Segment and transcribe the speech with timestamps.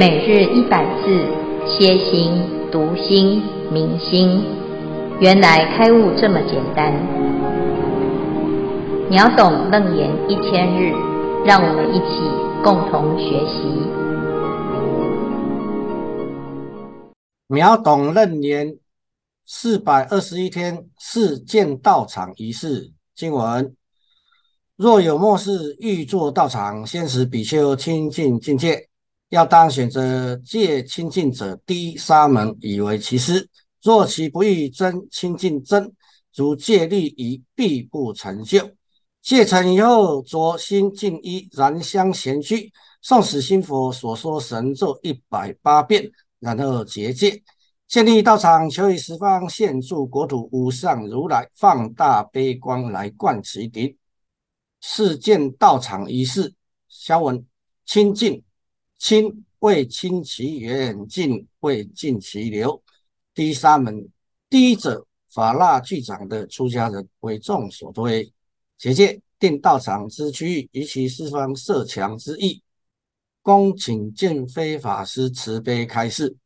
[0.00, 1.26] 每日一百字，
[1.68, 2.32] 歇心、
[2.72, 4.42] 读心、明心，
[5.20, 6.90] 原来开悟这么简单。
[9.10, 10.94] 秒懂楞严一千日，
[11.44, 12.22] 让我们一起
[12.64, 13.60] 共同学习。
[17.46, 18.78] 秒懂楞严
[19.44, 23.76] 四百二十一天，是建道场仪式经文。
[24.76, 28.88] 若有末世欲作道场，先使比丘清净境界。
[29.30, 33.48] 要当选择戒清净者第一沙门以为其师。
[33.82, 35.90] 若其不欲真清净真，
[36.34, 38.70] 如戒律仪必不成就。
[39.22, 42.72] 戒成以后，着新净衣，燃香闲居，
[43.02, 47.42] 诵使心佛所说神咒一百八遍，然后结界。
[47.86, 53.96] 建立道场，求以十方现住国土无上如来放大悲光来灌其顶。
[54.80, 56.54] 是见道场仪式，
[56.88, 57.46] 消文
[57.86, 58.42] 清净。
[59.00, 62.82] 清为清其源，净为净其流。
[63.34, 64.06] 第三门，
[64.50, 68.30] 第一者法腊具掌的出家人为众所推。
[68.76, 72.62] 结界定道场之区域，以其四方设墙之意。
[73.42, 76.36] 恭请见非法师慈悲开示。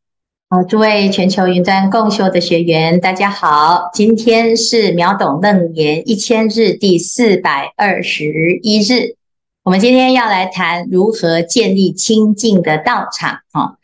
[0.48, 9.16] 好，诸位全球云端共修的学员，大家好，今天是秒懂楞严一千日第四百二十一日。
[9.64, 13.76] 我们今天要来谈如何建立清净的道场啊。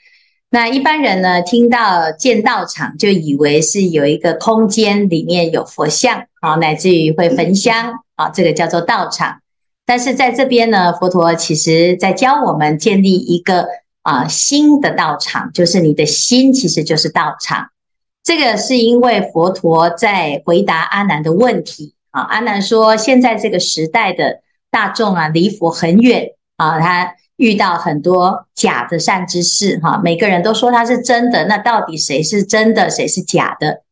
[0.50, 9.40] 那一般人呢，听到建道场，就以为是有一个空间里面有佛像啊，乃至于会焚香啊，这个叫做道场。
[9.86, 13.66] 但是在这边呢，佛陀其实在教我们建立一个
[14.02, 17.70] 啊心的道场，就是你的心其实就是道场。
[18.22, 22.20] 这个是因为佛陀在回答阿难的问题啊。
[22.20, 24.42] 阿难说，现在这个时代的。
[24.70, 33.82] 大众啊，离佛很远啊，他遇到很多假的善知识哈，每个人都说他是真的，那到底谁是真的，谁是假的？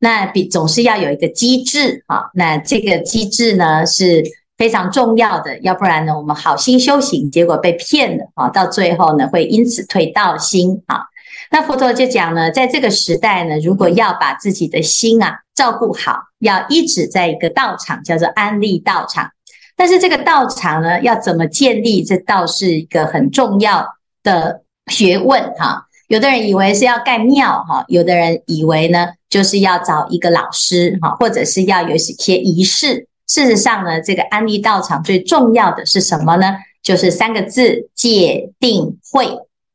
[0.00, 4.22] 那比总是要有一个机制啊，那这个机制呢是
[4.56, 11.02] 非常重要的，要不然呢，我们好心修行，结果被骗了啊，到最后呢会因此退道心啊。
[11.50, 19.30] 那佛陀就讲呢，在这个时代呢，如果要把自己的心啊照顾好，要一直在一个道场，叫做安利道场。
[19.78, 22.02] 但是这个道场呢，要怎么建立？
[22.02, 23.86] 这倒是一个很重要
[24.24, 25.84] 的学问哈。
[26.08, 33.06] 有的人以为是要盖庙哈，有的人以为呢，就是要找一个老师哈，或者是要有一些仪式。
[33.28, 36.56] 事实上呢，这个安利道场最重要的是什么呢？
[36.82, 39.28] 就是三个字：戒定慧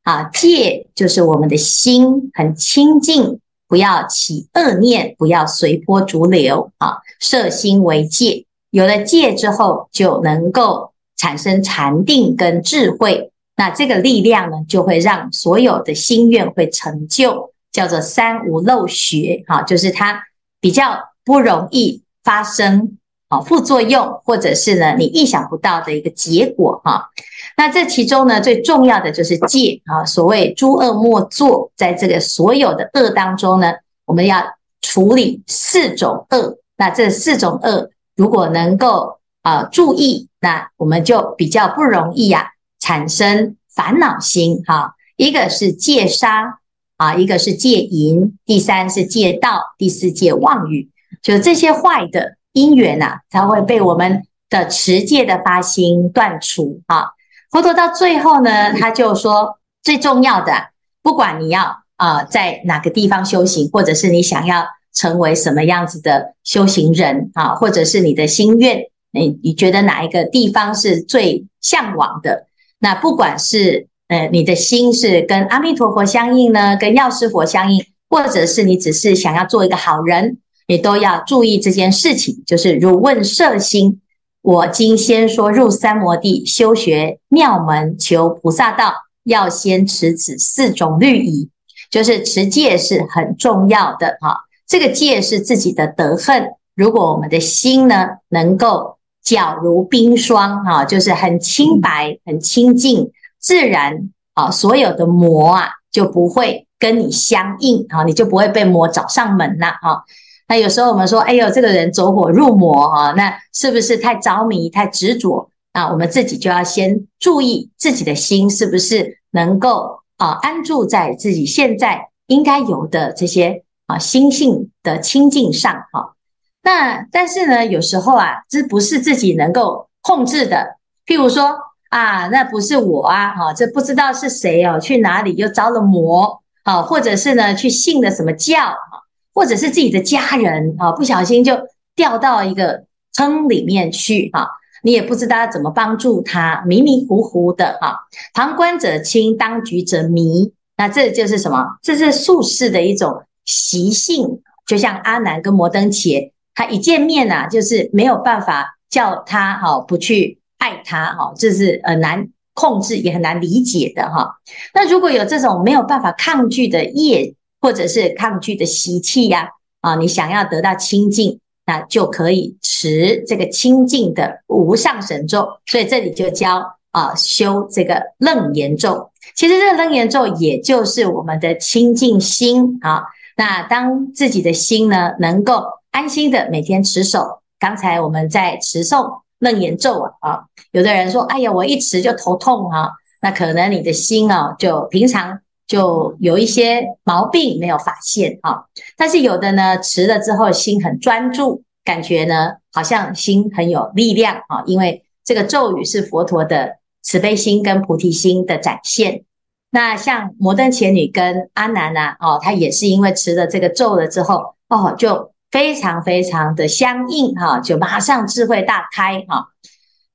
[0.04, 0.24] 啊。
[0.34, 8.46] 戒就是我们的心很清净，不要起恶念，不要随波逐流啊，摄心为戒。
[8.74, 13.32] 有了戒之后，就能够产生禅定跟智慧。
[13.56, 19.44] 那这个力量呢，就会让所有的心愿会成就，叫做三无漏学。
[19.48, 20.24] 哈，就是它
[20.60, 22.98] 比较不容易发生
[23.30, 26.82] 啊副作用，或者是呢你意想不到的一个结果。
[26.84, 27.10] 哈，
[27.56, 33.74] 那这其中呢最重要的就是戒啊，所谓诸恶莫作，在这个所有的恶当中呢，
[34.06, 34.44] 我们要
[34.82, 36.58] 处理四种恶。
[36.76, 37.92] 那这四种恶。
[38.16, 42.48] 如果能够啊、注意，那我们就比较不容易呀、啊、
[42.80, 44.96] 产生烦恼心哈。
[45.18, 46.60] 一个是戒杀
[46.96, 50.90] 啊，一个是戒淫，第三是戒盗，第四戒妄语。
[51.22, 57.10] 就这些坏的因缘呐、啊，才会被我们的持戒的发心断除啊。
[57.52, 60.70] 佛陀到最后呢，他就说最重要的，
[61.02, 64.68] 不管你要啊、在哪个地方修行，或者是你想要。
[64.94, 72.48] 成为什么样子的修行人啊，或者是你的心愿，你你觉得哪一个地方是最向往的？
[72.80, 80.38] 那不管是呃你的心是跟阿弥陀佛相应呢，跟药师佛相应，或者是你只是想要做一个好人，
[80.68, 82.44] 你都要注意这件事情。
[82.46, 84.02] 就是如问摄心，
[84.42, 88.94] 我今先说入三摩地修学妙门求菩萨道，
[89.24, 91.50] 要先持此四种律仪，
[91.90, 94.42] 就是持戒是很重要的哈。
[94.66, 110.04] 这个戒是自己的德恨，如果我们的心呢能够皎如冰霜啊，就是很清白、很清净，自然啊，所有的魔啊就不会跟你相应啊，你就不会被魔找上门了啊。
[110.48, 115.90] 那有时候我们说，哎呦，这个人走火入魔啊，那是不是太着迷、太执着啊？
[115.92, 123.63] 我们自己就要先注意自己的心是不是能够啊安住在自己现在应该有的这些。
[123.88, 126.14] 啊，心性的清净上，哈，
[126.62, 130.78] 那但是呢，有时候啊，这不是自己能够控制的。
[131.06, 131.58] 譬如说
[131.90, 139.04] 啊，那不是我啊，哈，这不知道是谁哦，去哪里又着了魔，啊，或者是呢去信了什么教，啊，
[139.34, 141.58] 或者是自己的家人啊，不小心就
[141.96, 142.86] 掉到一个
[143.18, 144.48] 坑里面去，哈，
[144.82, 151.78] 你也不知道怎么帮助他，迷迷糊糊的，哈，旁观者清，当局者迷，那这就是什么？
[151.82, 160.40] 这是术士的一种习性，就像阿难跟摩登伽，他一见面呐，就是没有办法叫他哈不去。
[160.60, 164.38] 爱他哈，这是很难控制，也很难理解的哈。
[164.74, 169.50] 那如果有这种没有办法抗拒的业，或者是抗拒的习气呀，
[169.82, 175.50] 啊，你想要得到清净，那就可以持这个清净的无上神咒。
[175.66, 179.12] 所以这里就教啊，修这个楞严咒。
[179.36, 183.04] 其实这个楞严咒也就是我们的清净心啊。
[183.36, 189.22] 那当自己的心呢，能够安心的每天持守，刚才我们在持诵。
[189.40, 192.92] 楞严咒啊，有的人说，哎呀，我一持就头痛啊，
[193.22, 195.38] 那可能你的心啊，就平常
[195.68, 198.64] 就有一些毛病没有发现啊。
[198.96, 209.26] 但是有的呢，持了之后心很专注，感觉呢好像心很有力量啊，因为这个咒语是佛陀的慈悲心跟菩提心的展现。
[209.74, 215.34] 那像摩登伽女跟阿难啊，哦，他也是因为持了这个咒了之后，哦，就。
[215.54, 219.50] 非常非常的相应哈，就马上智慧大开哈。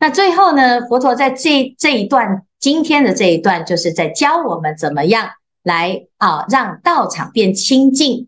[0.01, 5.29] 那最后呢，佛陀在这这一段今天的这一段，就是在教我们怎么样
[5.63, 8.27] 来啊，让道场变清净。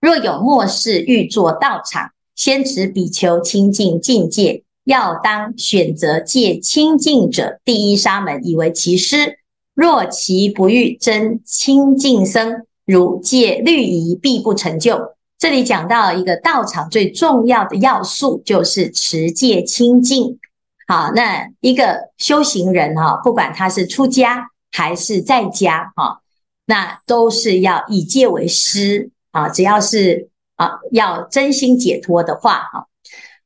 [0.00, 9.40] 若有末世欲作道场，先持比丘清净境界，要当选择戒清净者第一沙门，以为其师。
[9.74, 15.14] 若其不欲真清净僧，如戒律仪，必不成就。
[15.38, 20.38] 这里讲到一个道场最重要的要素，就是持戒清净。
[20.86, 26.20] 好，那一个修行人哈，不管他是出家还是在家哈，
[26.66, 29.48] 那都是要以戒为师啊。
[29.48, 32.86] 只要是啊，要真心解脱的话哈，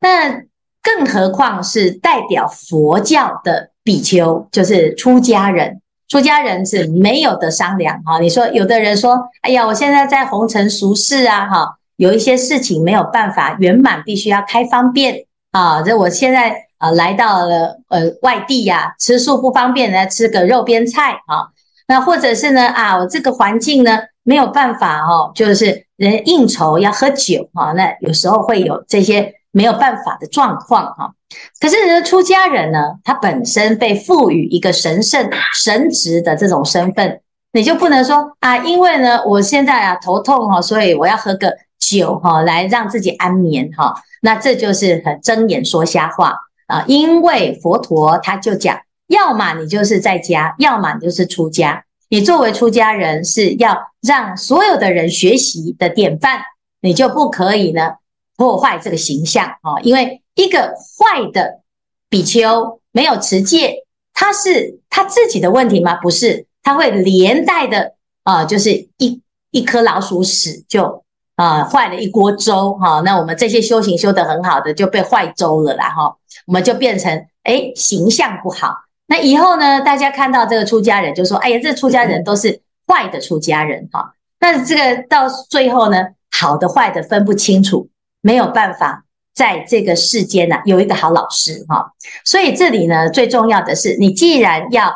[0.00, 0.42] 那
[0.82, 5.80] 更何况是代表佛教的比丘，就是出家人。
[6.08, 8.20] 出家人是没有得商量哈。
[8.20, 11.78] 你说有的人说，哎呀，我现在在红尘俗世啊哈。
[11.98, 15.80] 有一些事情没有办法圆满，必须要开方便啊！
[15.80, 21.48] 这我现在啊来到了呃外地呀，吃素不方便，来吃个肉边菜啊。
[21.88, 31.14] 那或者是呢啊，我这个环境呢没有办法哦，就是人应酬要喝酒啊，那有时候会有这些没有办法的状况哈。
[31.60, 37.20] 可是人出家人呢，他本身被赋予一个神圣神职的这种身份，
[37.52, 41.56] 你就不能说啊，因为呢我现在啊头痛哈，所以我要喝个。
[41.78, 46.34] 酒哈，来让自己安眠哈，那这就是很睁眼说瞎话
[46.66, 46.82] 啊！
[46.88, 51.84] 因为佛陀他就讲，要么你就是在家，要么你就是出家。
[52.08, 56.40] 你作为出家人，是要让所有的人学习的典范，
[56.80, 57.92] 你就不可以呢
[58.36, 59.80] 破坏这个形象啊！
[59.82, 61.60] 因为一个坏的
[62.08, 65.96] 比丘没有持戒，他是他自己的问题吗？
[65.96, 71.04] 不是，他会连带的啊，就是一一颗老鼠屎就。
[71.36, 76.16] 啊，坏了一锅粥哈，那我们这些修行修得很好的就被坏粥了啦哈，
[76.46, 78.74] 我们就变成哎形象不好。
[79.06, 84.14] 那以后呢，大家看到这个出家人就说，哎呀，这出家人都是坏的出家人哈。
[84.40, 87.86] 那这个到最后呢，好的坏的分不清楚，
[88.26, 91.92] 没有办法在这个世间呢有一个好老师哈。
[92.24, 94.92] 所以这里呢，最重要的是，你既然要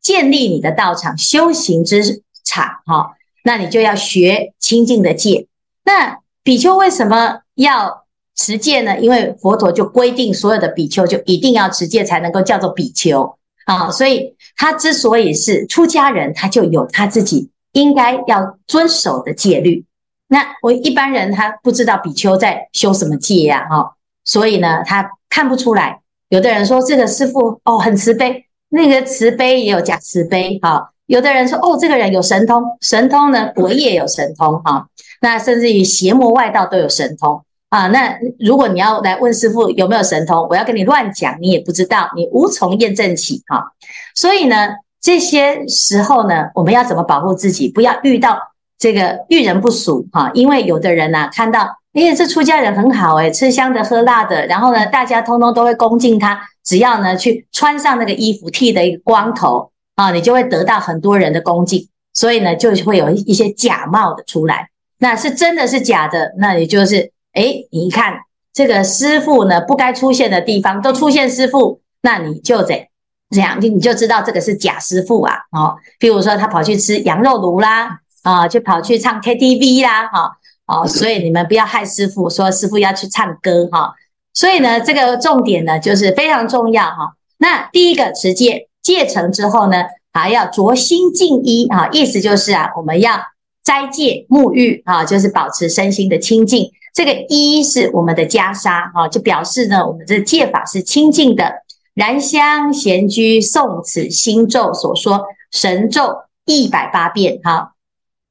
[0.00, 5.48] 建立你的道场修行之场哈，那你就要学清净的戒。
[5.84, 8.04] 那比丘为什么要
[8.36, 9.00] 持戒呢？
[9.00, 13.90] 因为佛陀就规定，所有的比丘就一定要持戒，才能够叫做比丘啊。
[13.90, 19.84] 所以他之所以是出家人，他就有他自己应该要遵守的戒律。
[20.28, 26.00] 那我一般人他不知道比丘在修什么戒呀，哈，所以呢，他看不出来。
[26.28, 30.90] 有的人说这个师父哦很慈悲，那个慈悲也有假慈悲，哈。
[31.06, 34.86] 有的人说哦这个人有神通，神通呢我也有神通，哈。
[35.20, 37.88] 那甚至于邪魔外道都有神通啊！
[37.88, 43.72] 那如果你要来问师父有没有神通，我要跟你乱讲，你也不知道，你无从验证起哈。
[44.14, 44.68] 所以呢，
[45.00, 48.38] 这些时候呢，我们要怎么保护自己，不要遇到
[48.78, 50.30] 这个遇人不淑哈？
[50.34, 64.68] 因为有的人呐，看到哎，这出家人很好诶，吃香的喝辣的，然后呢，大家通通都会恭敬他，只要呢去穿上那个衣服，剃的一个光头啊，你就会得到很多人的恭敬，所以呢，就会有一些假冒的出来。
[64.98, 68.14] 那是真的是假的，那也就是，哎，你一看
[68.52, 72.88] 这个师父呢，不该出现的地方都出现师父，那你就得
[73.30, 83.94] 这样你就知道这个是假师父啊，哦，比如说他跑去吃羊肉炉啦，啊，就跑去唱 KTV 啦，哈，哦，所以你们不要害师傅，说师傅要去唱歌哈，
[84.34, 87.14] 所以呢，这个重点呢就是非常重要哈。
[87.38, 93.18] 那第一个持戒，戒成之后呢，还要着心净衣啊，意思就是啊，我们要
[93.64, 96.70] 斋戒沐浴啊，就是保持身心的清净。
[96.92, 101.50] 这个衣是我们的袈裟啊，就表示呢，我们这戒法是清净的。
[101.94, 107.72] 燃香闲居诵此心咒所说神咒一百八遍哈，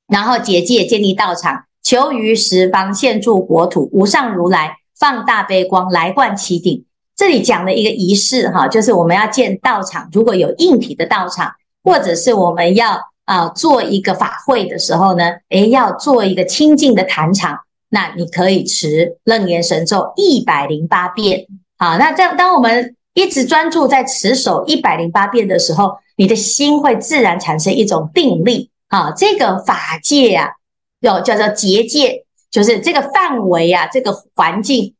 [0.07, 6.85] 然后结界建立道场，求于十方现住国土，无上如来放大悲光来灌其顶。
[7.15, 11.51] 这里讲的一个仪式哈，就是我们要建道场，如果有硬体的道场，
[11.83, 17.59] 或者是我们要啊做一个法会的时候呢，诶，要做一个清净的坛场，
[17.89, 21.47] 那你可以持楞严神咒一百零八遍。
[21.77, 28.69] 好，那这样当我们一直专注在持守一百零八遍的时候，你的心会自然产生一种定力。
[28.87, 30.53] 啊，这个法界呀，
[30.99, 34.93] 有叫做结界，就是这个范围啊，这个环境。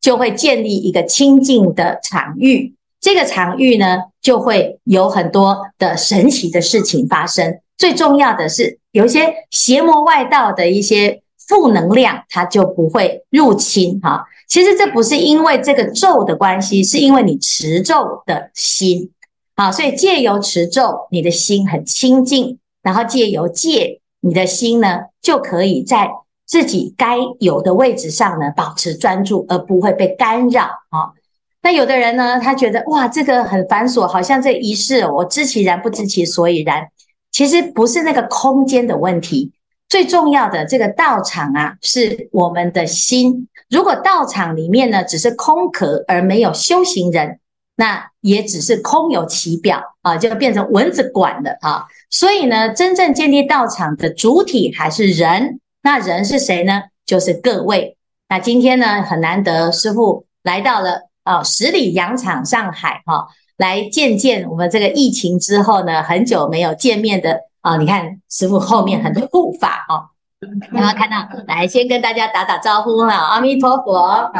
[0.00, 7.58] 就会建立一个清净的场域，这个场域呢，就会有很多的神奇的事情发生。
[7.78, 14.26] 最重要的是，有一些邪魔外道的一些负能量，它就不会入侵哈。
[14.46, 19.10] 其实这不是因为这个咒的关系，是因为你持咒的心。
[19.56, 26.08] 好，所以借由持咒，你的心很清净，然后借由戒，你的心呢，就可以在。
[26.46, 31.16] 自己该有的位置上呢，保持专注，而不会被干扰啊。
[31.62, 36.88] 那有的人呢，他觉得哇，这个很繁琐，好像这仪式，我知其然，不知其所以然。
[37.32, 39.52] 其实不是那个空间的问题，
[39.88, 43.48] 最重要的这个道场啊，是我们的心。
[43.70, 47.40] 如果道场里面呢，只是空壳而没有修行人，
[47.76, 51.86] 那也只是空有其表啊，就变成蚊子馆了啊。
[52.10, 55.60] 所以呢，真正建立道场的主体还是人。
[55.82, 56.84] 那人是谁呢？
[57.04, 57.96] 就是各位。
[58.28, 70.08] 那今天呢，很难得，师傅来到了啊、十里洋场上海哈、来见见我们这个疫情之后呢，很久没有见面的啊、你看师傅后面很多护法哦，
[70.72, 74.30] 然后看到，来先跟大家打打招呼哈，阿弥陀佛啊，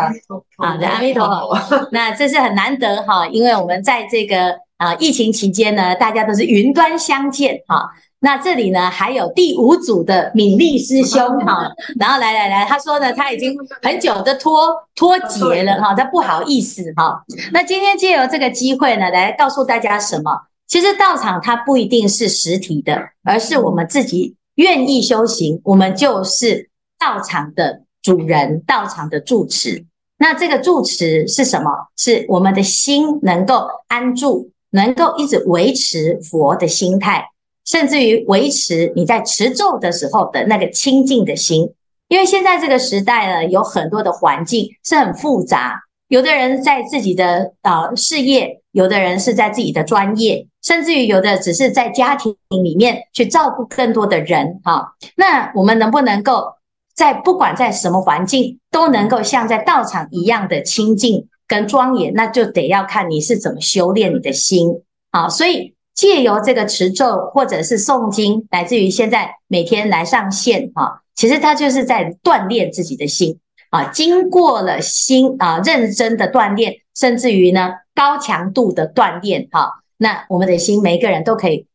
[0.56, 1.88] 好的，阿弥陀佛。
[1.92, 7.90] 那这是很难得哈，因为我们在这个啊疫情期间呢，大家都是云端相见哈。
[8.20, 11.70] 那这里呢，还有第五组的敏丽师兄哈，
[12.00, 17.23] 然后来来来，他说呢，他已经很久的脱脱节了哈，他不好意思哈。
[17.52, 20.30] 那今天借由这个机会呢，来告诉大家什么？
[20.66, 29.84] 其实道场它不一定是实体的，而是我们自己愿意修行，我们就是道场的主人，道场的住持。
[30.18, 31.70] 那这个住持是什么？
[31.96, 37.30] 是我们的心能够安住，能够一直维持佛的心态。
[37.66, 41.73] 甚至于维持你在持咒的时候的那个清净的心，
[42.08, 54.94] 因为现在这个时代呢，有很多的环境是很复杂，有的人在自己的呃事业，有的人是在自己的专业，甚至于有的只是在家庭里面去照顾更多的人哈。
[55.16, 56.54] 那我们能不能够
[56.94, 62.14] 在不管在什么环境，都能够像在道场一样的清净跟庄严？
[62.14, 65.73] 那就得要看你是怎么修炼你的心啊，所以。
[65.94, 73.38] 借由这个持咒或者是诵经，乃至于现在每天来上线哈，其实他就是在锻炼自己的心
[73.71, 73.85] 啊。
[73.92, 81.66] 经过了心啊认真的锻炼，甚至于呢高强度的锻炼哈，那我们的心每一个人都可以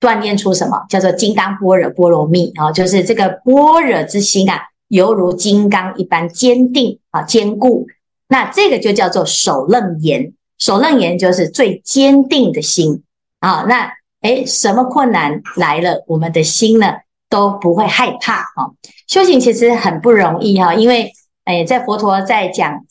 [0.00, 7.86] 锻炼出什么叫做金刚般若波罗蜜啊，就是这个般若之心啊，犹如金刚一般坚定啊坚固。
[8.28, 13.02] 那这个就叫做首楞严，首楞严就是最坚定的心。
[13.40, 16.94] 啊，那诶，什么困难来了，我们的心呢
[17.30, 18.74] 都不会害怕啊。
[19.06, 21.12] 修行其实很不容易哈，因为
[21.44, 22.84] 诶，在佛陀在讲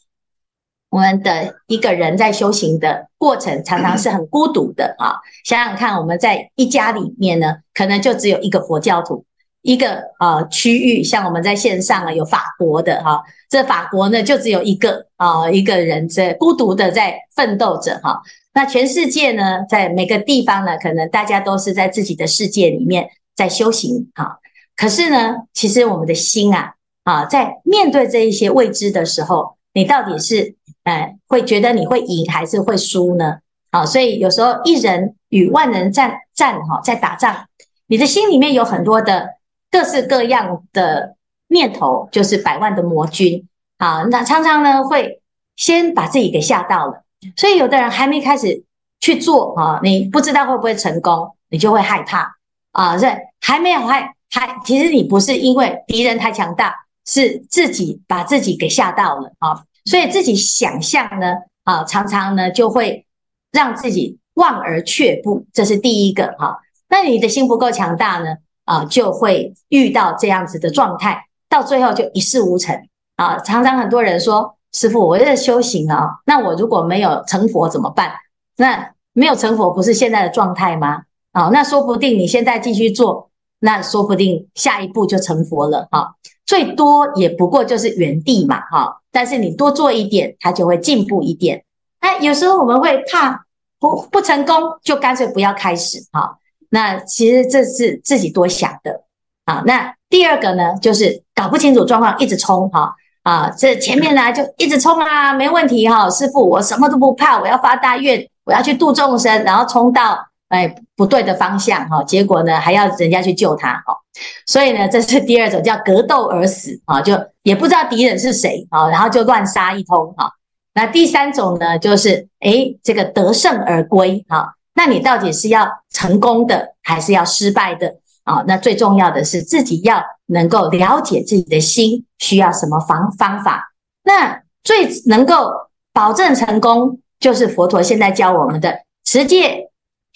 [0.89, 5.15] 我们的一个人在修行的过程，常常是很孤独的啊。
[5.43, 9.25] 想想看，我们在一家里面呢，可能就只有一个佛教徒，
[9.61, 18.21] 一个呃区域，像我们在线上啊有法国的哈，这法国呢就只有一个啊一个人在孤独的在奋斗着哈。
[18.53, 24.39] 那全世界呢，在每个地方呢，可能大家都是在自己的世界里面在修行哈。
[24.75, 30.55] 可是呢，其实我们的心啊，啊，在面对这一些未知的时候，你到底是
[30.87, 33.39] 呃会觉得你会赢还是会输呢？
[33.71, 37.45] 啊，所以有时候一人与万人战战哈，在打仗，
[37.87, 39.31] 你的心里面有很多的
[39.69, 41.15] 各式各样的
[41.49, 43.45] 念头，就是百万的魔军
[43.77, 44.03] 啊。
[44.03, 45.21] 那常常呢，会
[45.57, 47.03] 先把自己给吓到了。
[47.35, 48.63] 所以，有的人还没开始
[49.01, 52.37] 去做啊，你不知道会不会成功，你就会害怕
[52.71, 52.97] 啊。
[52.97, 56.73] 所以还没有害还，其实你不是因为敌人太强大，
[57.05, 59.63] 是自己把自己给吓到了啊。
[59.89, 63.07] 所以自己想象呢啊，常常呢就会
[63.51, 66.59] 让自己望而却步，这是第一个哈。
[66.89, 73.39] 那你的心不够强大呢啊，就会遇到这样子的状态，到最后就一事无成啊。
[73.39, 74.53] 常常很多人说。
[74.73, 78.11] 师傅，我在修行啊，那我如果没有成佛怎么办？
[78.57, 81.03] 那没有成佛不是现在的状态吗？
[81.31, 83.26] 啊，那说不定你现在继续做，
[83.59, 86.15] 那说不定下一步就成佛了哈。
[86.45, 89.01] 最多也不过就是原地嘛哈。
[89.11, 91.63] 但是你多做一点，它就会进步一点。
[92.01, 93.45] 那有时候我们会怕
[93.79, 96.37] 不不成功，就干脆不要开始哈。
[96.69, 99.03] 那其实这是自己多想的
[99.45, 99.63] 啊。
[99.65, 102.95] 那第二个呢，就是搞不清楚状况，一直冲哈。
[103.23, 110.17] 啊，这前面呢就一直冲啊，没问题哈、师父，我什么都不怕，我要发大愿，我要去度众生，然后冲到
[110.49, 113.97] 哎不对的方向哈、哦，结果呢还要人家去救他哈、哦，
[114.45, 117.13] 所以呢这是第二种叫格斗而死啊，就
[117.43, 120.31] 也不知道敌人是谁啊，然后就乱杀一通哈。
[120.73, 127.95] 那第三种呢就是哎这个得胜而归哈，那你到底是要成功的还是要失败的？
[128.23, 133.71] 啊，那最重要的是自己要能够了解自己的心需要什么方方法。
[134.03, 135.49] 那最能够
[135.93, 139.66] 保证成功，就是佛陀现在教我们的持戒、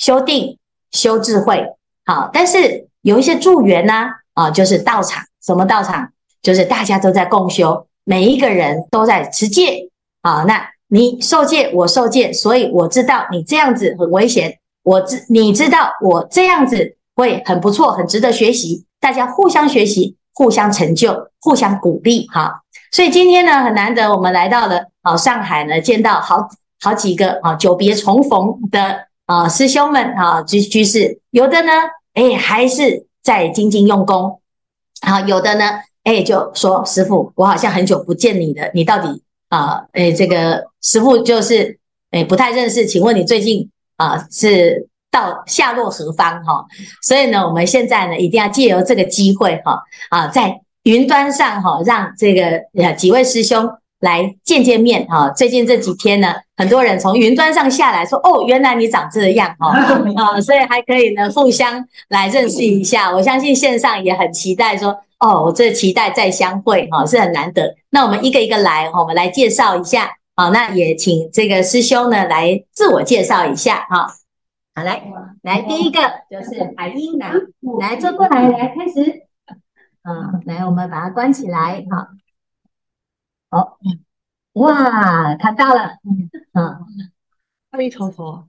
[0.01, 0.57] 修定、
[0.91, 1.63] 修智慧。
[2.05, 5.23] 好，但是有一些助缘呢，啊，就是道场。
[5.41, 6.09] 什么道场？
[6.41, 9.89] 就是大家都在共修，每一个人都在持戒。
[10.23, 14.57] 啊，那你受戒，我受戒，所以我知道你这样子很危险。
[14.83, 16.97] 我知你知道我这样子。
[17.13, 22.61] 会很不错，很值得学习，大家互相学习，互相成就，互相鼓励哈。
[22.89, 26.47] 所以今天呢，很难得我们来到了啊上海呢，见到好
[26.79, 31.71] 好几个啊久别重逢的啊师兄们啊居居士，有的呢
[32.15, 34.41] 哎还是在精进用功，
[35.01, 41.79] 啊有的呢哎就说师父，我好像很久不见你了，你到底啊哎这个师父就是
[42.11, 44.89] 哎不太认识，请问你最近啊是？
[45.13, 46.65] 到下落何方哈？
[47.01, 53.69] 所以呢，我们现在呢，一定要借由这个机会哈啊，在云端上哈，让这个呃几位师兄
[54.01, 55.29] 来见见面哈。
[55.29, 59.69] 最近这几天呢，很多人从云端上下来说，哦，原来你长这样哈
[60.17, 63.09] 啊， 所以还可以呢互相来认识一下。
[63.15, 67.75] 我相信线上也很期待说，哦，我这期待再相会哈，是很难得。
[67.89, 70.11] 那我们一个一个来哈，我们来介绍一下。
[70.33, 74.07] 好，那也请这个师兄呢来自我介绍一下哈。
[74.73, 75.03] 好，来，
[75.43, 75.99] 来，第一个
[76.31, 77.33] 就是海英，来，
[77.79, 79.23] 来坐过来，来开始，
[80.03, 82.07] 嗯，来，我们把它关起来，好，
[83.51, 83.77] 好，
[84.53, 85.97] 哇，看到了，
[86.53, 86.79] 嗯，
[87.71, 88.47] 阿弥陀佛，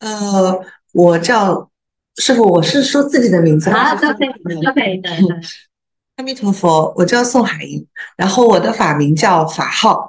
[0.00, 1.70] 呃，我叫
[2.16, 4.28] 师傅，我是说自己的名字，啊，都可以，
[4.64, 5.10] 都可以的，
[6.16, 10.08] 阿弥陀佛，我叫宋海英，然后我的法名叫法号。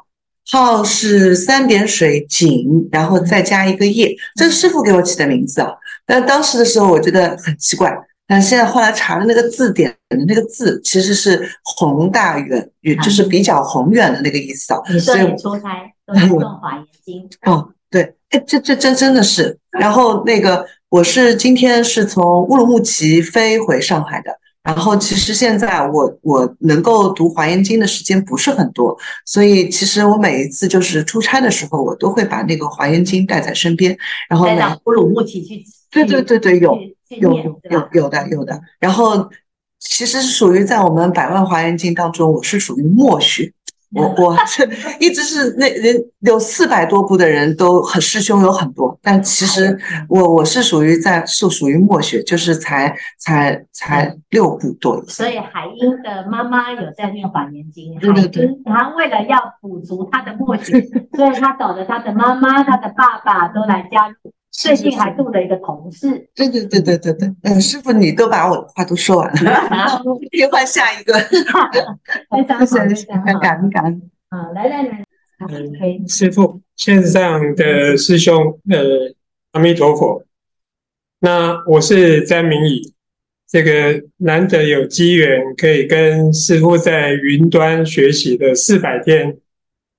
[0.51, 5.71] 号是三点水井，然后再加一个叶，这是师傅给我起的名字啊。
[6.05, 7.89] 但当时的时候我觉得很奇怪，
[8.27, 14.79] 但现在后来查了那个字典的那个字，其实是宏大远，也就是比较宏远的那个意思啊。
[14.89, 17.29] 你说你出差都华严经？
[17.45, 19.57] 哦，对，哎，这这真真的是。
[19.71, 24.31] 然后那个我是今天是从乌鲁木齐飞回上海的。
[24.63, 33.97] 然后其实现在我我能够读华严经的时间不是很多，所以其实我每一次就是出差的时候，我都会把那个华严经带在身边，
[34.29, 36.77] 然后呢，乌鲁木齐去，对对对对，有
[37.17, 38.59] 有有有有的有的。
[38.79, 39.29] 然后
[39.79, 43.51] 其实是属于在我们百万华严经当中，我是属于默学。
[43.95, 44.67] 我 我是
[44.99, 49.77] 一直是那人有四百多部的人都很师兄有很多，但其实
[50.09, 54.99] 我我是属于在是属于默学，就是才才才六部多。
[55.07, 60.81] 所以海英的妈妈有在念华严经，对对对，他为了要补足她的默学，
[61.15, 64.15] 所以她找了她的妈妈、她的爸爸都来加入。
[64.55, 69.99] 最近还度了一个同事，对对对对对对，嗯，师傅你都把我的话都说完了，
[70.31, 71.13] 可以换下一个，
[72.29, 72.59] 非常
[73.41, 75.03] 感恩感恩，好，来来来，
[75.49, 79.15] 嗯，师傅线上的师兄，呃，
[79.53, 80.23] 阿弥陀佛，
[81.19, 82.93] 那我是詹明宇，
[83.49, 89.35] 这个难得有机缘可以跟师傅在云端学习的四百天，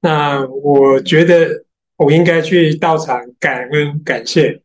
[0.01, 1.64] 那我觉得。
[1.97, 4.61] 我应该去到场感恩感谢，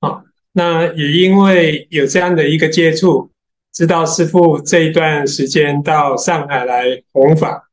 [0.00, 3.30] 啊，那也因为有这样的一个接触，
[3.72, 7.68] 知道师父这一段时间到上海来弘法，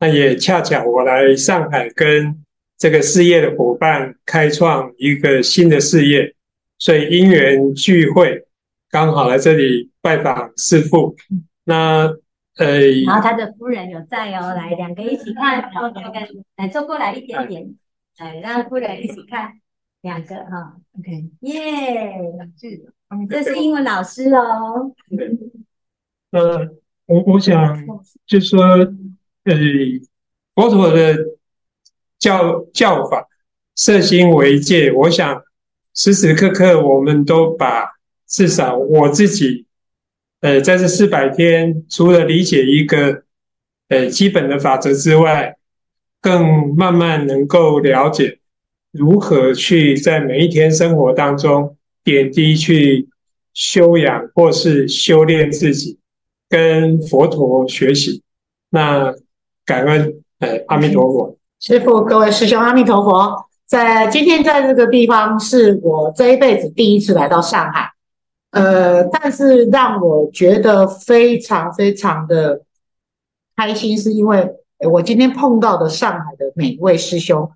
[0.00, 2.42] 那也恰巧我来上海跟
[2.78, 6.34] 这个事业的伙伴，开创一个新的事业，
[6.78, 8.44] 所以因缘聚会，
[8.90, 11.16] 刚好来这里拜访师父。
[11.64, 12.14] 那
[12.56, 16.18] 呃，然后他的夫人有在哦，来两个一起看，然后两个
[16.56, 17.74] 来坐过来一点点，
[18.18, 19.60] 来让夫人一起看，
[20.02, 22.14] 两个哈，OK，耶，
[23.28, 24.92] 这是英文老师哦。
[26.30, 26.68] 呃，
[27.06, 27.86] 我我想
[28.26, 28.60] 就说，
[29.44, 29.54] 呃，
[30.54, 31.16] 佛陀的
[32.18, 33.28] 教教法，
[33.74, 35.42] 色心为戒，我想
[35.94, 37.92] 时时刻刻我们都把
[38.26, 39.66] 至少我自己，
[40.40, 43.22] 呃，在这四百天，除了理解一个
[43.88, 45.56] 呃基本的法则之外，
[46.20, 48.38] 更慢慢能够了解
[48.90, 53.08] 如何去在每一天生活当中点滴去
[53.54, 55.98] 修养或是修炼自己。
[56.50, 58.22] 跟佛陀学习，
[58.70, 59.14] 那
[59.66, 63.36] 感恩呃阿弥陀佛，师父，各位师兄，阿弥陀佛。
[63.66, 67.90] 在今天在这个地方，是我这一辈子第一次来到上海，
[68.52, 72.62] 呃，但是让我觉得非常非常的
[73.54, 74.48] 开心，是因为
[74.86, 77.50] 我今天碰到的上海的每一位师兄，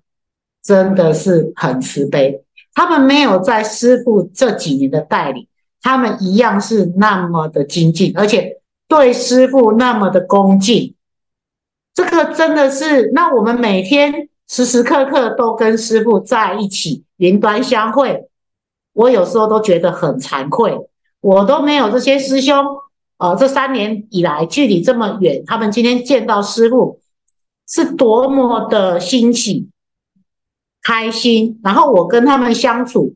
[0.63, 5.47] 真的是很慈悲，他们没有在师父这几年的带领，
[5.81, 8.59] 他们一样是那么的精进，而且。
[8.85, 10.93] 对师父那么的恭敬，
[11.95, 18.27] 这个真的是，那我们每天时时刻刻都跟师父在一起，云端相会。
[18.91, 20.77] 我有时候都觉得很惭愧，
[21.21, 22.63] 我都没有这些师兄，
[23.17, 26.99] 呃，这三年以来距离这么远，他们今天见到师傅
[27.67, 29.69] 是多么的欣喜、
[30.81, 31.59] 开心。
[31.63, 33.15] 然后我跟他们相处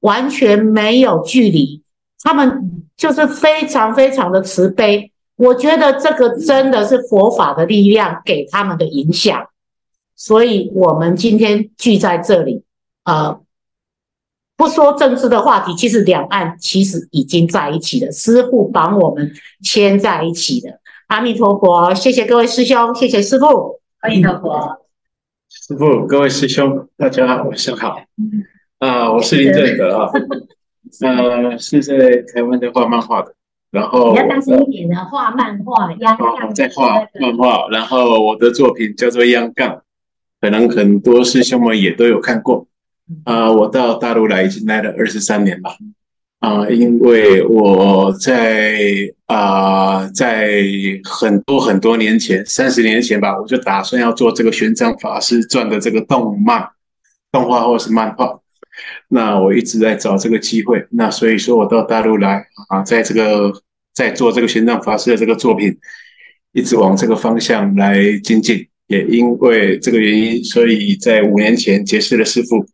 [0.00, 1.82] 完全没有距离，
[2.22, 5.12] 他们就是非常非常的慈悲。
[5.36, 9.48] 我觉得这个真的是佛法的力量给他们的影响，
[10.14, 12.62] 所以我们今天聚在这里，
[13.04, 13.40] 呃，
[14.56, 19.32] 不说政治的话题，其实两岸其实已经在一起了，师父帮我们
[19.64, 20.80] 牵在一起的。
[21.08, 23.81] 阿弥陀佛，谢谢各位师兄，谢谢师父。
[24.02, 24.78] 阿弥陀佛，
[25.48, 28.00] 师傅，各位师兄，大家晚上好。
[28.78, 30.10] 啊，我是林正德啊，
[31.02, 31.94] 呃，是在
[32.34, 33.32] 台湾在画漫画的。
[33.70, 37.68] 然后，你要大声一点的画漫画，央杠在画漫画。
[37.70, 39.70] 然后我的作品叫做《央杠》，
[40.40, 42.66] 可能很多师兄们也都有看过。
[43.22, 45.70] 啊、呃，我到大陆来已经来了二十三年了。
[46.42, 48.76] 啊、因为我在
[49.26, 50.60] 啊、在
[51.04, 56.68] 很多很多年前，三十年前吧，我就打算要做这个玄奘法师传的这个动漫、
[57.30, 58.40] 动画或是漫画。
[59.06, 63.52] 那我一直在找这个机会，那所以说我到大陆来啊，在这个
[63.94, 65.72] 在做这个玄奘法师的这个作品，
[66.50, 68.66] 一直往这个方向来精进。
[68.88, 72.66] 也因为这个原因，所以在五年前结识了师傅，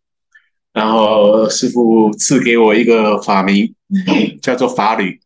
[0.78, 3.74] 然后师傅赐给我一个法名，
[4.40, 5.18] 叫做法侣。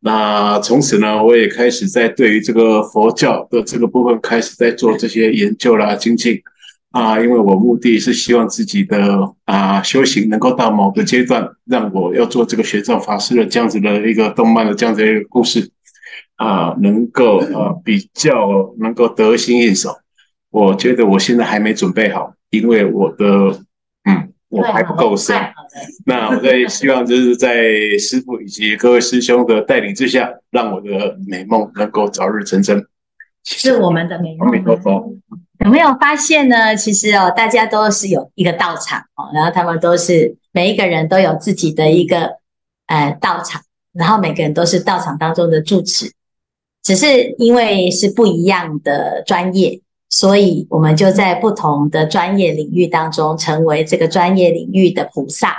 [0.00, 6.40] 那从此呢，我也开始在对于这个佛教的这个部分开始在做这些研究啦、精进。
[6.92, 15.70] 啊，因为我目的是希望自己的啊修行能够到某个阶段，让我要做这个玄奘法师的这样子的一个动漫的这样子的一个故事，
[16.36, 19.90] 啊，能够啊比较能够得心应手。
[20.50, 23.66] 我觉得我现在还没准备好，因为我的嗯
[24.58, 25.36] 我还不够深。
[26.06, 27.54] 那我在希望就是在
[27.98, 32.86] 师傅以及各位师兄的带领之下，让我的美梦能够早日成真。
[33.44, 34.50] 是我们的美梦。
[35.64, 36.74] 有没有发现呢？
[36.76, 42.38] 其实哦，大家都是有一个道场哦，然后他们都是每一个人都有自己的一个
[42.86, 43.62] 呃道场，
[43.92, 46.12] 然后每个人都是道场当中的住持，
[46.82, 49.80] 只是因为是不一样的专业，
[50.14, 55.56] 所以我们就在不同的专业领域当中成为这个专业领域的菩萨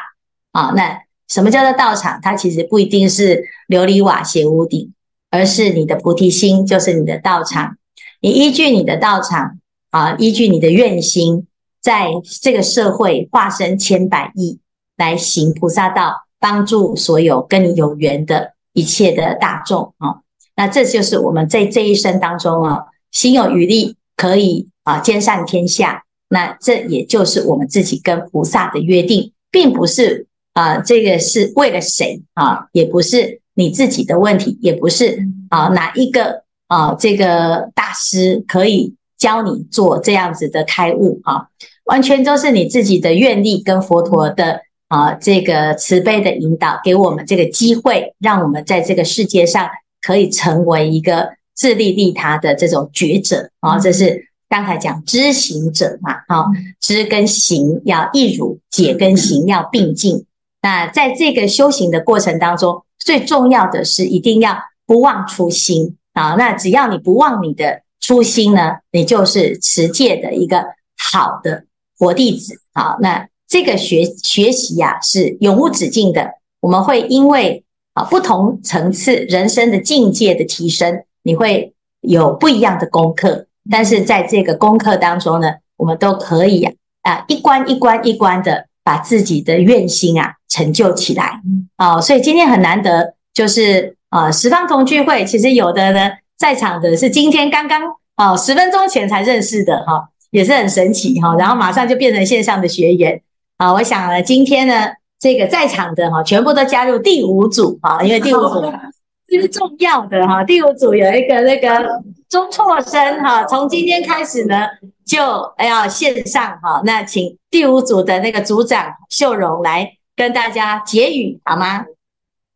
[0.53, 0.71] 啊。
[0.73, 2.21] 那什么叫做道场？
[2.21, 4.93] 它其实不一定是琉璃瓦、斜屋顶，
[5.29, 7.75] 而是你的菩提心，就是你的道场。
[8.21, 9.59] 你依据你的道场。
[9.89, 11.47] 啊，依据你的愿心，
[11.81, 12.09] 在
[12.41, 14.59] 这个社会化身千百亿
[14.97, 20.19] 来行菩萨道，帮助所有跟你有缘的一切的大众啊。
[20.53, 26.03] 那这就是我们在这一生当中啊，心有余力可以啊兼善天下。
[26.29, 38.95] 那这也就是我们自己跟菩萨的约定，并不是啊这个是为了谁啊，也不是你自己的问题，也不是啊哪一个啊这个大师可以。
[39.17, 41.47] 教你做这样子的开悟啊，
[41.85, 49.69] 完全都是你自己的愿力跟佛陀的啊这个慈悲的引导，给我们这个机会，让我们在这个世界上
[50.01, 56.45] 可以成为一个自利利他的这种觉者啊，这是刚才讲知行者嘛，哈，
[56.79, 60.25] 知跟行要一如，解跟行要并进。
[60.61, 66.35] 那在这个修行的过程当中，最重要的是一定要不忘初心啊。
[66.35, 70.65] 那只要你不忘你的初心呢，你就是持戒的一个
[70.97, 71.65] 好的
[71.97, 72.61] 活弟子。
[72.73, 76.31] 好，那这个学学习呀、啊、是永无止境的。
[76.59, 77.63] 我们会因为
[77.93, 83.47] 啊不同层次人生的境界的提升，你会有不一样的功课。
[83.67, 86.63] 但是在这个功课当中呢，我们都可以
[87.01, 91.41] 啊一关一关一关的把自己的愿心啊成就起来
[91.77, 91.99] 啊。
[91.99, 97.81] 所以今天很难得，就是啊十方同聚会，其实有的呢在场的是今天刚刚
[98.13, 101.35] 啊十分钟前才认识的哈，也是很神奇哈。
[101.35, 103.19] 然后马上就变成线上的学员
[103.57, 103.73] 啊。
[103.73, 108.61] 我想呢，今天呢这个在场的哈全部都加入第五组啊，因为第五组。
[109.27, 114.67] 这是重要的哈，第五组有一个那个中辍生哈，从今天开始呢
[115.05, 115.17] 就
[115.57, 121.85] 要线上哈，那请第五组的那个组长秀荣来跟大家结语好吗？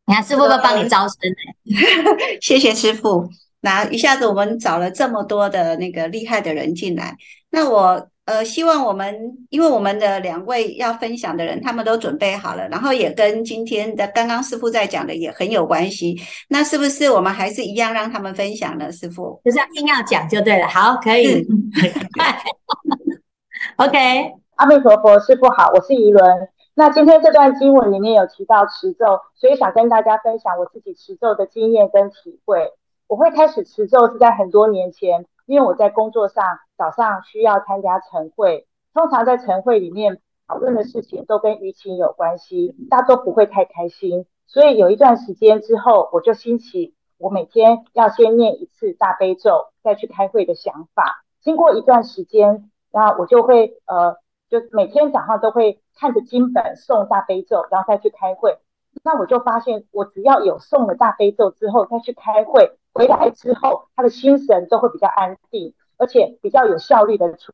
[0.06, 3.30] 你看师父会帮你招生呢， 谢谢师傅。
[3.62, 7.16] 那一下子我们找了这么多的那个厉害的人进来，
[7.50, 8.08] 那我。
[8.30, 16.16] 呃，希望我们，因为我们的两位要分享的人，他们都准备好了，然后也跟今天的刚刚师傅在讲的也很有关系。
[16.48, 18.92] 那是不是我们还是一样让他们分享呢？
[18.92, 20.68] 师傅就是要硬要讲就对了。
[20.68, 21.44] 好，可以。
[23.78, 23.98] OK，
[24.58, 26.50] 阿弥陀佛，师傅好，我是怡伦。
[26.76, 32.72] 那今天这段经文里面有提到持咒，所以想跟大家分享我自己持咒的经验跟体会。
[33.08, 35.26] 我会开始持咒是在很多年前。
[35.50, 36.46] 因为我在工作上
[36.78, 44.28] 早上需要参加晨会，通常在晨会里面讨论的事情都跟舆情有关系，大家都不会太开心。
[44.46, 51.26] 所以有一段时间之后，我就兴起我每天要先念一次大悲咒，再去开会的想法。
[51.42, 54.18] 经过一段时间，然后我就会呃，
[54.52, 58.60] 就每天早上都会看着经本送大悲咒，然后再去开会。
[59.04, 67.54] 那我就发现，我只要有送了大悲咒之后再去开会，回来之后他的心神都会比较安定，而且比较有效率的处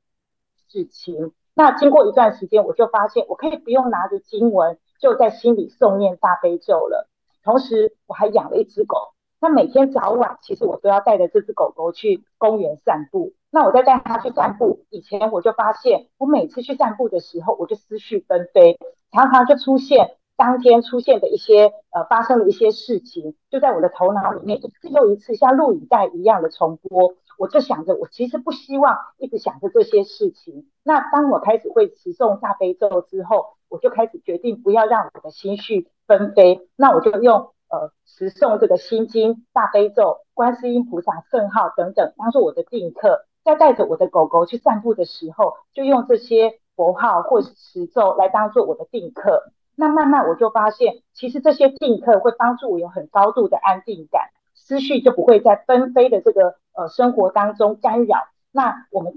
[0.70, 1.34] 事情。
[1.54, 7.10] 那经过一段时间，我就发现我可以不用拿着经文就在心里诵念大悲咒了。
[7.44, 13.34] 同时，我还养了一只狗，那每天早晚其实我都要带着这只狗狗去公园散步。
[13.52, 18.78] 那我在带它去散步以前，我就发现我每次去散步的时候，我就思绪纷飞，
[19.12, 20.18] 常常就出现。
[20.38, 27.16] 当天出现的一些呃，发生的一些事情，就在我的头脑里面一次又一次像录影带一样的重播。
[27.38, 30.70] 我就想着，我其实不希望一直想着这些事情。
[30.84, 36.68] 那当我开始会持诵大悲咒之后，我就开始决定不要让我的心绪纷飞。
[36.78, 43.26] 那我就用呃持诵这个心经、大悲咒、观世音菩萨圣号等等当做我的定课。
[43.44, 49.52] 在带着我的狗狗去散步的时候，就用这些佛号或是持咒来当做我的定课。
[49.78, 58.28] 那慢慢我就发现，其实这些定课会帮助我有很高度的安定感，思绪就不会在纷飞的这个呃生活当中干扰。
[58.54, 59.14] 那我们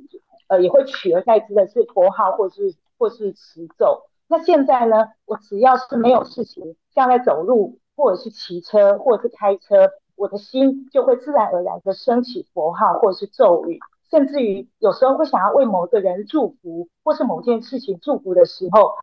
[0.49, 4.03] 呃也会取而代之的是佛号或是或是持咒。
[4.27, 13.79] 那现在呢，我只要是没有事情，像在走路或者是骑车或者是开车，我的心就会自然而然的升起佛号或者是咒语，
[14.11, 18.95] 甚至于有时候会想要为某个人祝福或是某件事情祝福的时候。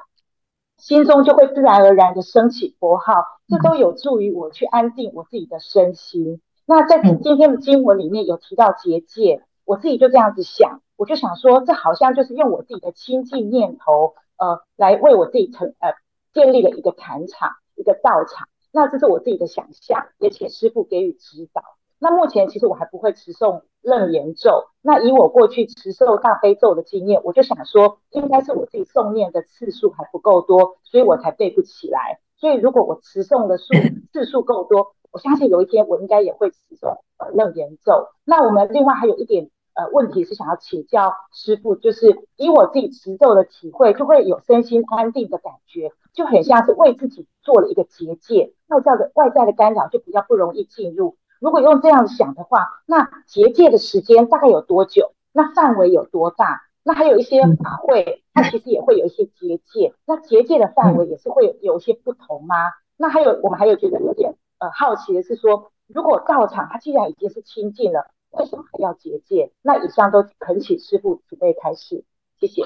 [0.78, 6.42] 心中就会自然而然的升起佛号，这都有助于我去安定我自己的身心。
[6.66, 15.94] 那在今天的经文里面有提到结界，我自己就这样子想，我就想说，这好像就是用我自己的清净念头，呃，来为我自己成呃
[16.34, 18.48] 建立了一个坛场，一个道场。
[18.72, 21.62] 那这是我自己的想象，也请师父给予指导。
[22.00, 24.66] 那目前其实我还不会持诵楞严咒。
[24.82, 32.20] 那以我过去持诵大悲咒的经验，我就想说，应该是我自己诵念的次数还不够多，所以我才背不起来。
[32.38, 33.66] 所以如果我持诵的数
[34.12, 38.10] 次数够多，我相信有一天我应该也会持诵呃楞严咒。
[38.26, 51.16] 那我们另外还有一点呃问题是想要请教师傅，就是以我自己持咒的体会，就会有身心安定的感觉，就很像是为自己做了一个结界，那这样的外在的干扰就比较不容易进入。
[51.46, 55.14] 如果用这样想的话，那结界的时间大概有多久？
[55.32, 56.64] 那范围有多大？
[56.82, 59.94] 那还有一些法会，它其实也会有一些结界。
[60.08, 62.56] 那结界的范围也是会有有一些不同吗？
[62.98, 69.52] 那还有我们还有觉得有点呃好奇的是说，如果道场它既然已经是清净了，为什么还要结界？
[69.62, 72.04] 那以上都恳请师父慈悲开始，
[72.40, 72.64] 谢谢。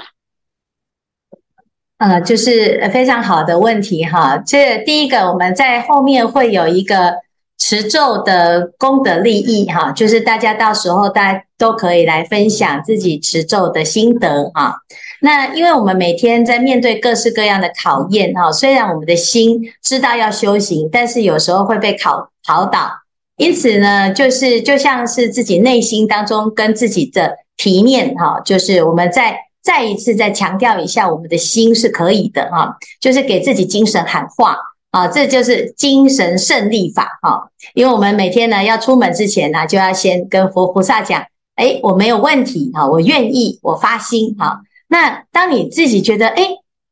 [1.98, 4.38] 呃，就是非常好的问题哈。
[4.38, 7.28] 这第一个我们在后面会有一个。
[7.60, 14.74] 持咒的功德利益哈，就是大家到时候大家都可以来分享自己持咒的心得啊。
[15.22, 22.90] 那因为我们每天在面对各式各样的考验哈，虽然我们的心知道要修行，但是有时候会被考考倒。
[23.36, 34.58] 因此呢，就是就像是自己内心当中跟自己的体面哈，就是我们再再一次再强调一下，我们的心是可以的哈，就是给自己精神喊话。
[34.92, 41.24] 啊，这就是精神胜利法哈，因为我们每天呢要出门之前呢，就要先跟佛菩萨讲，
[41.56, 44.62] 哎，我没有问题哈，我愿意，我发心哈。
[44.88, 46.44] 那当你自己觉得哎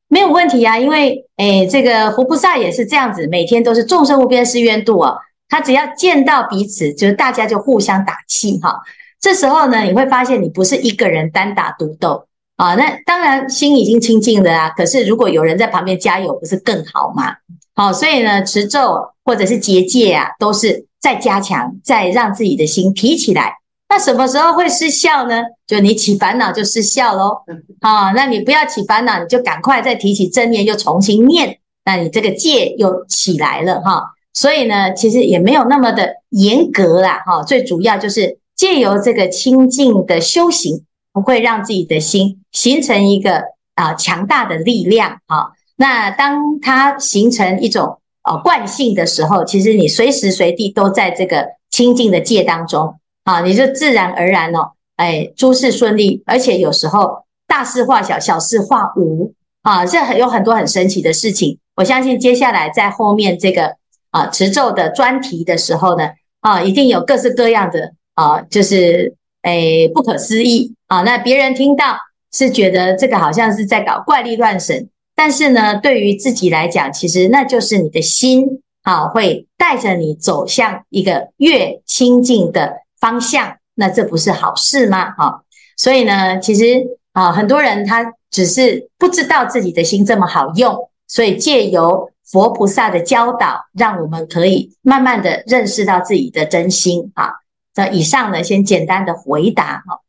[0.07, 5.17] 没有问题啊，因为哎这个佛菩萨也是这样子，每天都是众生无边誓愿度哦，
[5.49, 8.79] 他只要见到彼此，就是大家就互相打气哈。
[9.19, 17.33] 这时候呢，你会发现你不是一个人单打独斗啊，那当然心已经清净了啊，可是如果有人在旁边加油，不是更好吗？
[17.77, 23.53] 好，所以呢，持咒或者是结界啊，都是在加强，在让自己的心提起来。
[23.87, 25.43] 那什么时候会失效呢？
[25.67, 27.43] 就你起烦恼就失效喽。
[27.79, 34.01] 好，那你不要起烦恼，你就赶快再提起正念，又重新念，那你这个戒又起来了哈。
[34.33, 37.21] 所以呢，其实也没有那么的严格啦。
[37.27, 43.43] 哈，最主要就是借由这个清净的修行，不会让自己的心形成一个
[43.75, 45.19] 啊强大的力量。
[45.27, 45.51] 哈。
[45.77, 61.59] 那当它形成一种呃惯性的时候，其实你随时随地都在这个清净的界当中啊，你就自然而然哦，哎，诸事顺利，而且有时候大事化小，小事化无啊，这很有很多很神奇的事情。
[61.75, 63.75] 我相信接下来在后面这个
[64.09, 66.09] 啊持咒的专题的时候呢，
[66.41, 69.13] 啊，一定有各式各样的啊，就是
[69.43, 71.97] 哎不可思议啊，那别人听到
[72.33, 74.89] 是觉得这个好像是在搞怪力乱神。
[75.19, 83.57] 但是呢，对于自己来讲，其实那就是你的心啊，会带着你走向一个越清净的方向。
[83.73, 85.15] 那这不是好事吗？
[85.17, 85.41] 啊，
[85.75, 97.31] 所以呢，其实啊，很多人他只是不知道自己的心这么好用，所以借由佛菩萨的教导，让我们可以慢慢的认识到自己的真心啊。
[97.73, 100.01] 这以上呢，先简单的回答哈。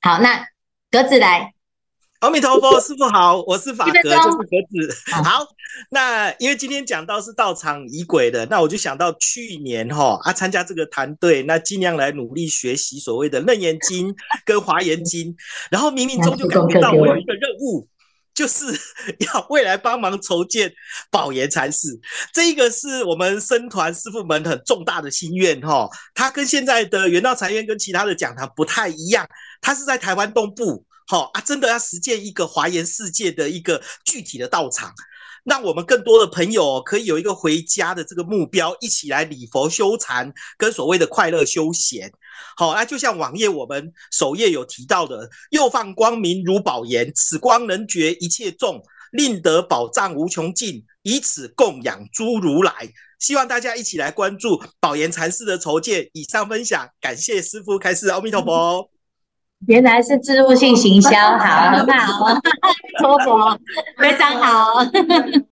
[0.00, 0.46] 好，那
[0.90, 1.51] 格子来。
[2.22, 4.96] 阿弥陀佛， 师傅好，我是法格，就是格子。
[5.10, 5.44] 好，
[5.90, 14.14] 那因为今天讲到是道场仪轨的，那我就想到去年哈啊参加这个团队，那尽量来努力学习所谓的楞严经
[14.46, 15.34] 跟华严经，
[15.68, 17.88] 然后冥冥中就感觉到我有一个任务，
[18.32, 18.66] 就是
[19.18, 20.72] 要未来帮忙筹建
[21.10, 21.98] 宝岩禅寺。
[22.32, 29.26] 这一个是我们僧团师傅们很重大的心愿哈，它跟现在的元道禅院跟其他的讲堂不太一样，
[29.60, 30.84] 它是在台湾东部。
[31.12, 34.94] 好啊，真的要实践一个华严世界的一个具体的道场，
[35.44, 42.10] 让我们更多的朋友可以有一个回家的这个目标，一起来礼佛修禅，跟所谓的快乐休闲。
[42.56, 52.90] 好，那就像网页我们首页有提到的，又放光明如宝岩，此光能觉一切众，令得宝藏无穷尽，以此供养诸如来。
[53.18, 56.08] 希望大家一起来关注宝岩禅寺的筹建。
[56.14, 59.01] 以上分享，感谢师父开示，阿弥陀佛。
[59.66, 62.34] 原来是植入性行销，好，很好，
[63.00, 63.58] 托佛，
[63.98, 64.84] 非常好。